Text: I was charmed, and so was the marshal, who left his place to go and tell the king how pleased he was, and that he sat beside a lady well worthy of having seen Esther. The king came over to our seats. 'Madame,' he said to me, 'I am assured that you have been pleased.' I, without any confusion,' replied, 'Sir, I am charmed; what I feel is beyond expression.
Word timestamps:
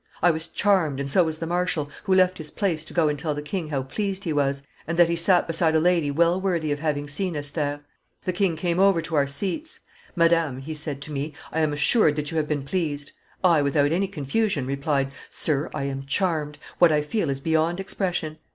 I 0.23 0.31
was 0.31 0.47
charmed, 0.47 0.99
and 0.99 1.11
so 1.11 1.23
was 1.23 1.37
the 1.37 1.45
marshal, 1.45 1.87
who 2.05 2.15
left 2.15 2.39
his 2.39 2.49
place 2.49 2.83
to 2.85 2.93
go 2.95 3.07
and 3.07 3.19
tell 3.19 3.35
the 3.35 3.43
king 3.43 3.67
how 3.69 3.83
pleased 3.83 4.23
he 4.23 4.33
was, 4.33 4.63
and 4.87 4.97
that 4.97 5.09
he 5.09 5.15
sat 5.15 5.45
beside 5.45 5.75
a 5.75 5.79
lady 5.79 6.09
well 6.09 6.41
worthy 6.41 6.71
of 6.71 6.79
having 6.79 7.07
seen 7.07 7.35
Esther. 7.35 7.81
The 8.25 8.33
king 8.33 8.55
came 8.55 8.79
over 8.79 8.99
to 9.03 9.13
our 9.13 9.27
seats. 9.27 9.79
'Madame,' 10.15 10.61
he 10.61 10.73
said 10.73 11.03
to 11.03 11.11
me, 11.11 11.35
'I 11.53 11.59
am 11.59 11.71
assured 11.73 12.15
that 12.15 12.31
you 12.31 12.37
have 12.37 12.47
been 12.47 12.63
pleased.' 12.65 13.11
I, 13.43 13.61
without 13.61 13.91
any 13.91 14.07
confusion,' 14.07 14.65
replied, 14.65 15.11
'Sir, 15.29 15.69
I 15.71 15.83
am 15.83 16.07
charmed; 16.07 16.57
what 16.79 16.91
I 16.91 17.03
feel 17.03 17.29
is 17.29 17.39
beyond 17.39 17.79
expression. 17.79 18.39